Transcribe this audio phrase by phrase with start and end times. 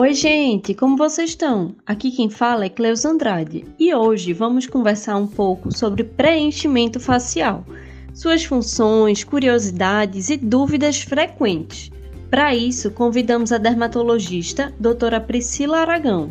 [0.00, 1.74] Oi, gente, como vocês estão?
[1.84, 7.66] Aqui quem fala é Cleus Andrade e hoje vamos conversar um pouco sobre preenchimento facial,
[8.14, 11.90] suas funções, curiosidades e dúvidas frequentes.
[12.30, 16.30] Para isso, convidamos a dermatologista doutora Priscila Aragão.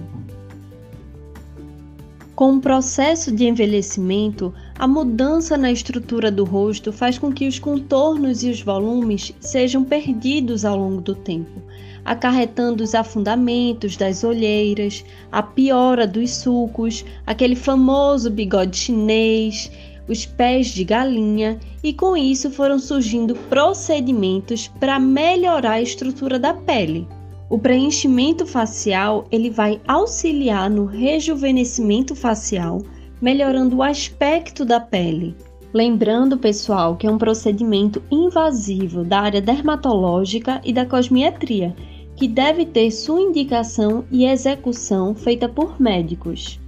[2.33, 7.59] Com o processo de envelhecimento, a mudança na estrutura do rosto faz com que os
[7.59, 11.68] contornos e os volumes sejam perdidos ao longo do tempo
[12.09, 19.71] acarretando os afundamentos das olheiras, a piora dos sulcos, aquele famoso bigode chinês,
[20.07, 26.51] os pés de galinha, e com isso foram surgindo procedimentos para melhorar a estrutura da
[26.51, 27.07] pele.
[27.47, 32.81] O preenchimento facial ele vai auxiliar no rejuvenescimento facial,
[33.21, 35.35] melhorando o aspecto da pele.
[35.71, 41.75] Lembrando, pessoal, que é um procedimento invasivo da área dermatológica e da cosmetria
[42.19, 46.59] que deve ter sua indicação e execução feita por médicos.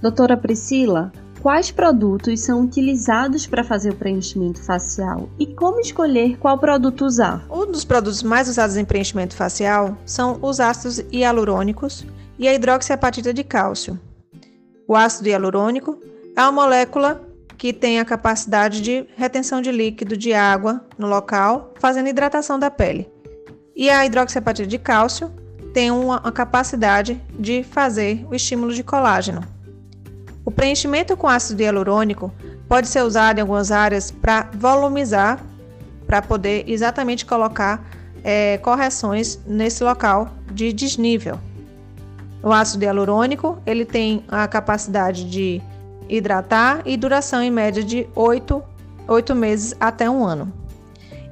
[0.00, 6.56] Doutora Priscila, quais produtos são utilizados para fazer o preenchimento facial e como escolher qual
[6.56, 7.44] produto usar?
[7.50, 12.06] Um dos produtos mais usados em preenchimento facial são os ácidos hialurônicos
[12.38, 14.00] e a hidroxiapatita de cálcio.
[14.88, 16.00] O ácido hialurônico
[16.34, 17.22] é uma molécula
[17.58, 22.70] que tem a capacidade de retenção de líquido de água no local, fazendo hidratação da
[22.70, 23.17] pele.
[23.78, 25.30] E a hidroxiapatita de cálcio
[25.72, 29.40] tem uma, uma capacidade de fazer o estímulo de colágeno.
[30.44, 32.32] O preenchimento com ácido hialurônico
[32.68, 35.40] pode ser usado em algumas áreas para volumizar,
[36.08, 37.88] para poder exatamente colocar
[38.24, 41.38] é, correções nesse local de desnível.
[42.42, 45.62] O ácido hialurônico ele tem a capacidade de
[46.08, 48.60] hidratar e duração em média de 8,
[49.06, 50.52] 8 meses até um ano.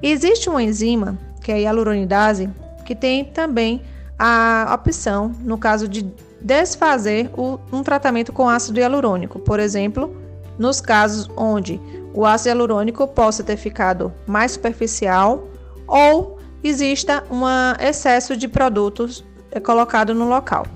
[0.00, 2.50] existe uma enzima que é a hialuronidase,
[2.84, 3.80] que tem também
[4.18, 6.04] a opção, no caso de
[6.40, 10.16] desfazer o, um tratamento com ácido hialurônico, por exemplo,
[10.58, 11.80] nos casos onde
[12.12, 15.46] o ácido hialurônico possa ter ficado mais superficial
[15.86, 17.44] ou exista um
[17.80, 20.66] excesso de produtos eh, colocado no local.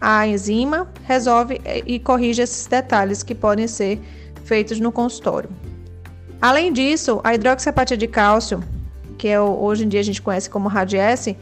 [0.00, 4.00] A enzima resolve eh, e corrige esses detalhes que podem ser
[4.44, 5.50] feitos no consultório.
[6.40, 8.62] Além disso, a hidroxiapatia de cálcio
[9.16, 11.36] que é, hoje em dia a gente conhece como Radiesse,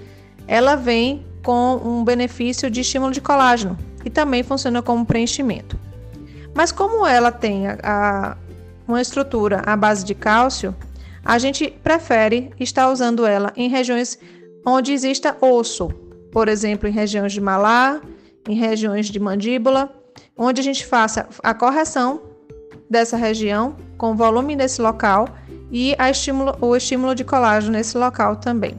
[0.47, 5.79] ela vem com um benefício de estímulo de colágeno e também funciona como preenchimento.
[6.55, 8.37] Mas como ela tem a, a,
[8.87, 10.75] uma estrutura à base de cálcio,
[11.25, 14.19] a gente prefere estar usando ela em regiões
[14.65, 15.89] onde exista osso,
[16.31, 18.01] por exemplo, em regiões de malar,
[18.49, 19.93] em regiões de mandíbula,
[20.37, 22.23] onde a gente faça a correção
[22.89, 25.29] dessa região com o volume desse local
[25.75, 28.77] e estímulo, o estímulo de colágeno nesse local também.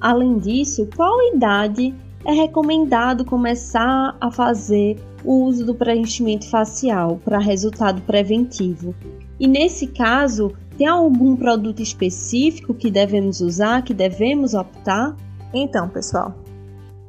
[0.00, 1.92] Além disso, qual idade
[2.24, 8.94] é recomendado começar a fazer o uso do preenchimento facial para resultado preventivo?
[9.40, 15.16] E nesse caso, tem algum produto específico que devemos usar, que devemos optar?
[15.52, 16.32] Então, pessoal,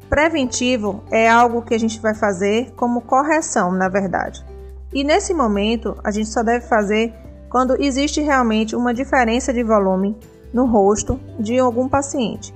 [0.09, 4.43] preventivo é algo que a gente vai fazer como correção, na verdade.
[4.91, 7.13] E nesse momento, a gente só deve fazer
[7.51, 10.17] quando existe realmente uma diferença de volume
[10.53, 12.53] no rosto de algum paciente.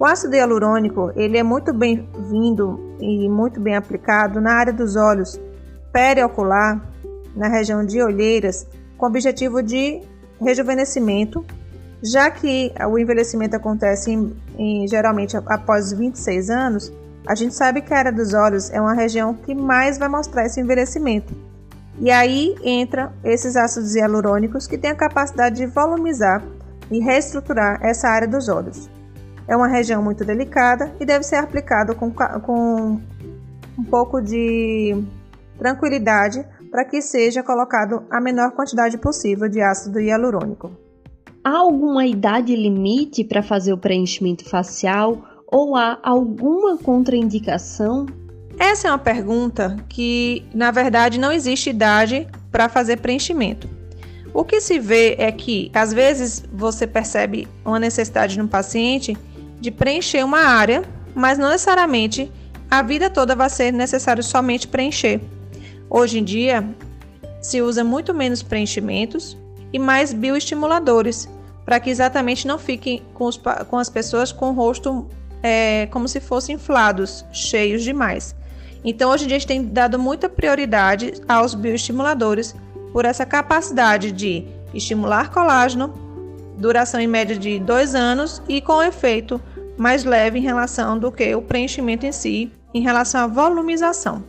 [0.00, 5.38] O ácido hialurônico ele é muito bem-vindo e muito bem aplicado na área dos olhos
[5.92, 6.80] periocular,
[7.36, 8.66] na região de olheiras,
[8.96, 10.00] com objetivo de
[10.40, 11.44] rejuvenescimento,
[12.02, 16.92] já que o envelhecimento acontece em, em, geralmente após 26 anos,
[17.26, 20.46] a gente sabe que a área dos olhos é uma região que mais vai mostrar
[20.46, 21.51] esse envelhecimento.
[21.98, 26.42] E aí entra esses ácidos hialurônicos que têm a capacidade de volumizar
[26.90, 28.88] e reestruturar essa área dos olhos.
[29.46, 33.00] É uma região muito delicada e deve ser aplicado com, com
[33.78, 35.02] um pouco de
[35.58, 40.70] tranquilidade para que seja colocado a menor quantidade possível de ácido hialurônico.
[41.44, 48.06] Há alguma idade limite para fazer o preenchimento facial ou há alguma contraindicação
[48.62, 53.68] essa é uma pergunta que, na verdade, não existe idade para fazer preenchimento.
[54.32, 59.16] O que se vê é que, às vezes, você percebe uma necessidade no paciente
[59.60, 62.30] de preencher uma área, mas não necessariamente
[62.70, 65.20] a vida toda vai ser necessário somente preencher.
[65.90, 66.64] Hoje em dia,
[67.40, 69.36] se usa muito menos preenchimentos
[69.72, 71.28] e mais bioestimuladores,
[71.64, 73.36] para que exatamente não fiquem com, os,
[73.68, 75.06] com, as pessoas com o rosto
[75.42, 78.36] é, como se fossem inflados, cheios demais.
[78.84, 82.54] Então, hoje em dia, a gente tem dado muita prioridade aos bioestimuladores
[82.92, 84.44] por essa capacidade de
[84.74, 85.92] estimular colágeno,
[86.58, 89.40] duração em média de dois anos e com efeito
[89.76, 94.22] mais leve em relação do que o preenchimento em si, em relação à volumização.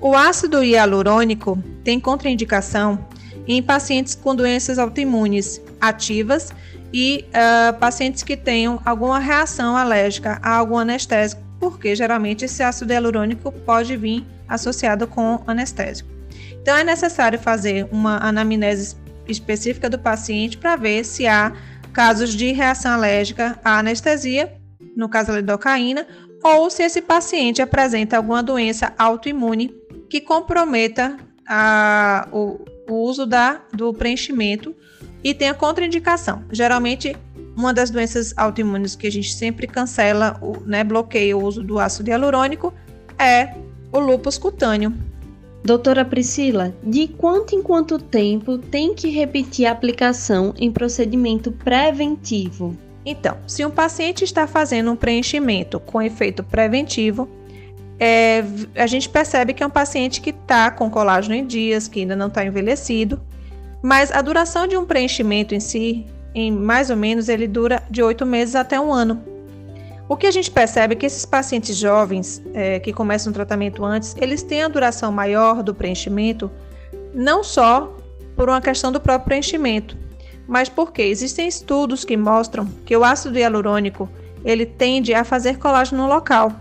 [0.00, 2.98] O ácido hialurônico tem contraindicação
[3.46, 6.52] em pacientes com doenças autoimunes ativas
[6.92, 12.92] e uh, pacientes que tenham alguma reação alérgica a algum anestésico, porque geralmente esse ácido
[12.92, 16.10] hialurônico pode vir associado com anestésico.
[16.60, 18.96] Então é necessário fazer uma anamnese
[19.26, 21.52] específica do paciente para ver se há
[21.90, 24.52] casos de reação alérgica à anestesia,
[24.94, 26.06] no caso da lidocaína,
[26.42, 29.74] ou se esse paciente apresenta alguma doença autoimune
[30.10, 31.16] que comprometa
[31.48, 34.76] a, o, o uso da, do preenchimento
[35.22, 36.44] e tem a contraindicação.
[36.52, 37.16] Geralmente,
[37.56, 42.10] uma das doenças autoimunes que a gente sempre cancela, né, bloqueia o uso do ácido
[42.10, 42.72] hialurônico
[43.18, 43.54] é
[43.92, 44.92] o lúpus cutâneo.
[45.64, 52.76] Doutora Priscila, de quanto em quanto tempo tem que repetir a aplicação em procedimento preventivo?
[53.06, 57.28] Então, se um paciente está fazendo um preenchimento com efeito preventivo,
[57.98, 62.00] é, a gente percebe que é um paciente que está com colágeno em dias, que
[62.00, 63.20] ainda não está envelhecido,
[63.82, 66.04] mas a duração de um preenchimento em si,
[66.34, 69.22] em mais ou menos, ele dura de oito meses até um ano.
[70.08, 73.84] O que a gente percebe é que esses pacientes jovens é, que começam o tratamento
[73.84, 76.50] antes, eles têm a duração maior do preenchimento,
[77.14, 77.96] não só
[78.36, 79.96] por uma questão do próprio preenchimento,
[80.46, 84.08] mas porque existem estudos que mostram que o ácido hialurônico
[84.44, 86.52] ele tende a fazer colágeno no local.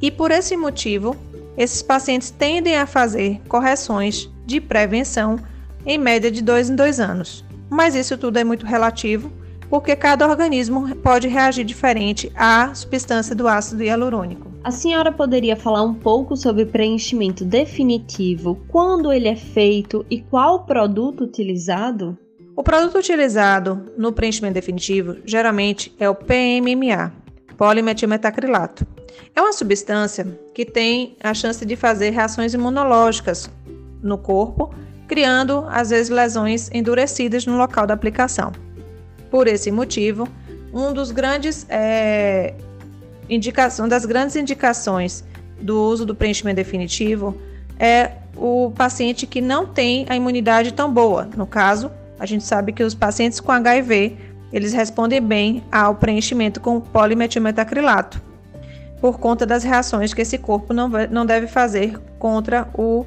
[0.00, 1.14] E por esse motivo,
[1.56, 5.38] esses pacientes tendem a fazer correções de prevenção
[5.84, 7.45] em média de dois em dois anos.
[7.68, 9.30] Mas isso tudo é muito relativo,
[9.68, 14.50] porque cada organismo pode reagir diferente à substância do ácido hialurônico.
[14.62, 20.20] A senhora poderia falar um pouco sobre o preenchimento definitivo, quando ele é feito e
[20.20, 22.16] qual o produto utilizado?
[22.54, 27.12] O produto utilizado no preenchimento definitivo geralmente é o PMMA,
[27.56, 28.86] polimetilmetacrilato.
[29.34, 33.50] É uma substância que tem a chance de fazer reações imunológicas
[34.02, 34.74] no corpo
[35.06, 38.52] criando às vezes lesões endurecidas no local da aplicação.
[39.30, 40.28] Por esse motivo,
[40.72, 42.54] um dos grandes é,
[43.28, 45.24] indicação, das grandes indicações
[45.60, 47.36] do uso do preenchimento definitivo
[47.78, 51.28] é o paciente que não tem a imunidade tão boa.
[51.36, 54.16] No caso, a gente sabe que os pacientes com HIV
[54.52, 58.22] eles respondem bem ao preenchimento com polimetilmetacrilato,
[59.00, 63.04] por conta das reações que esse corpo não, não deve fazer contra o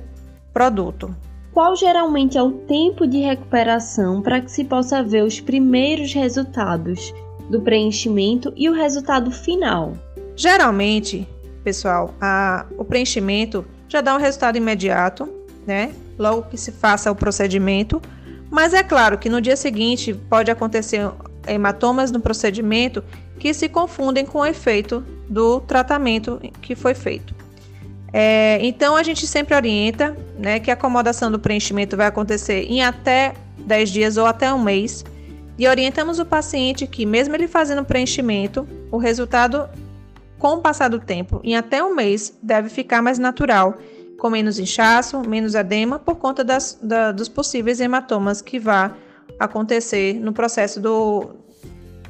[0.53, 1.15] produto.
[1.59, 7.13] Qual geralmente é o tempo de recuperação para que se possa ver os primeiros resultados
[7.49, 9.91] do preenchimento e o resultado final?
[10.37, 11.27] Geralmente,
[11.61, 15.27] pessoal, a, o preenchimento já dá um resultado imediato,
[15.67, 15.91] né?
[16.17, 18.01] Logo que se faça o procedimento.
[18.49, 21.11] Mas é claro que no dia seguinte pode acontecer
[21.45, 23.03] hematomas no procedimento
[23.37, 27.38] que se confundem com o efeito do tratamento que foi feito.
[28.11, 32.83] É, então a gente sempre orienta né, que a acomodação do preenchimento vai acontecer em
[32.83, 35.03] até 10 dias ou até um mês.
[35.57, 39.69] E orientamos o paciente que, mesmo ele fazendo preenchimento, o resultado,
[40.37, 43.77] com o passar do tempo, em até um mês, deve ficar mais natural,
[44.17, 48.95] com menos inchaço, menos edema, por conta das, da, dos possíveis hematomas que vá
[49.37, 51.35] acontecer no processo do,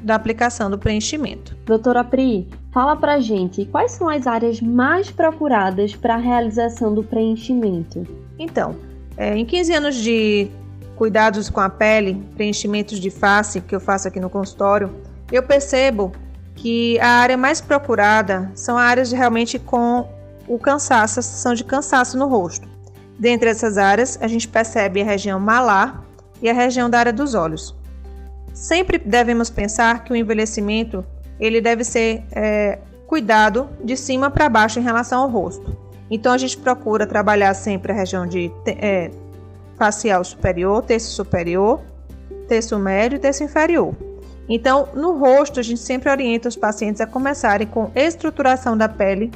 [0.02, 1.56] da aplicação do preenchimento.
[1.66, 7.02] Doutora Pri, fala pra gente quais são as áreas mais procuradas para a realização do
[7.02, 8.06] preenchimento.
[8.38, 8.76] Então,
[9.16, 10.50] é, em 15 anos de
[10.96, 14.90] cuidados com a pele, preenchimentos de face que eu faço aqui no consultório,
[15.30, 16.12] eu percebo
[16.54, 20.06] que a área mais procurada são áreas realmente com
[20.46, 22.68] o cansaço, a sensação de cansaço no rosto.
[23.18, 26.04] Dentre essas áreas, a gente percebe a região malar
[26.42, 27.74] e a região da área dos olhos.
[28.52, 31.04] Sempre devemos pensar que o envelhecimento
[31.38, 35.76] ele deve ser é, cuidado de cima para baixo em relação ao rosto.
[36.10, 39.10] Então a gente procura trabalhar sempre a região de é,
[39.76, 41.80] facial superior, terço superior,
[42.46, 43.94] terço médio e terço inferior.
[44.48, 49.30] Então, no rosto, a gente sempre orienta os pacientes a começarem com estruturação da pele,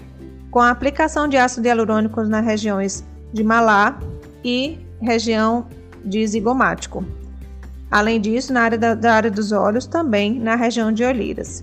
[0.50, 4.00] com a aplicação de ácido hialurônico nas regiões de malar
[4.44, 5.66] e região
[6.04, 7.04] de zigomático.
[7.94, 11.62] Além disso, na área da, da área dos olhos, também na região de olheiras.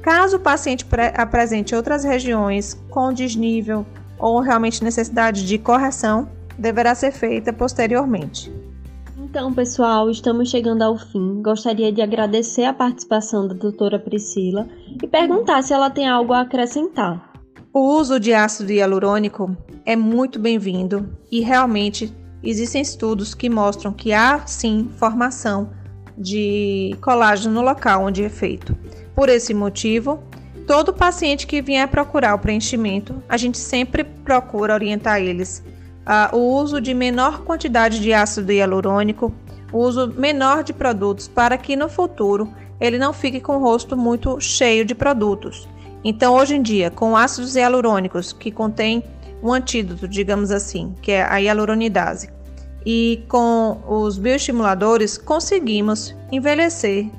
[0.00, 3.84] Caso o paciente apresente outras regiões com desnível
[4.18, 8.50] ou realmente necessidade de correção, deverá ser feita posteriormente.
[9.18, 11.42] Então, pessoal, estamos chegando ao fim.
[11.42, 14.66] Gostaria de agradecer a participação da doutora Priscila
[15.02, 17.34] e perguntar se ela tem algo a acrescentar.
[17.70, 19.54] O uso de ácido hialurônico
[19.84, 22.10] é muito bem-vindo e realmente
[22.50, 25.70] existem estudos que mostram que há sim formação
[26.16, 28.76] de colágeno no local onde é feito.
[29.14, 30.22] Por esse motivo,
[30.66, 35.62] todo paciente que vier procurar o preenchimento, a gente sempre procura orientar eles
[36.06, 39.32] uh, o uso de menor quantidade de ácido hialurônico,
[39.72, 44.40] uso menor de produtos, para que no futuro ele não fique com o rosto muito
[44.40, 45.68] cheio de produtos.
[46.04, 49.02] Então, hoje em dia, com ácidos hialurônicos que contém
[49.42, 52.30] um antídoto, digamos assim, que é a hialuronidase,
[52.86, 57.10] e com os bioestimuladores conseguimos envelhecer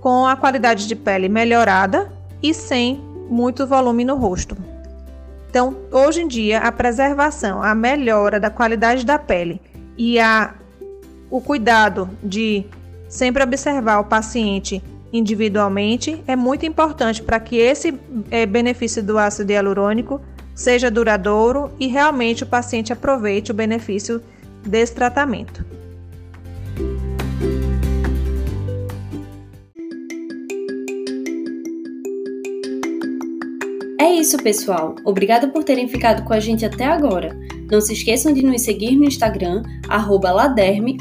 [0.00, 4.56] com a qualidade de pele melhorada e sem muito volume no rosto.
[5.50, 9.60] Então, hoje em dia, a preservação, a melhora da qualidade da pele
[9.98, 10.54] e a,
[11.28, 12.64] o cuidado de
[13.08, 14.80] sempre observar o paciente
[15.12, 17.98] individualmente é muito importante para que esse
[18.30, 20.20] é, benefício do ácido hialurônico
[20.54, 24.22] seja duradouro e realmente o paciente aproveite o benefício
[24.68, 25.64] desse tratamento.
[33.98, 34.94] É isso, pessoal.
[35.04, 37.36] Obrigada por terem ficado com a gente até agora.
[37.70, 40.96] Não se esqueçam de nos seguir no Instagram, laderme,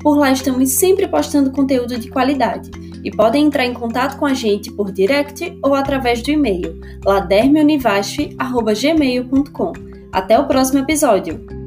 [0.00, 2.70] Por lá estamos sempre postando conteúdo de qualidade.
[3.02, 9.72] E podem entrar em contato com a gente por direct ou através do e-mail ladermeunivasf.gmail.com.
[10.12, 11.59] Até o próximo episódio!